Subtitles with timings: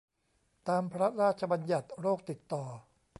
[0.67, 2.63] ตามพระราชบัญญัติโรคติดต่อ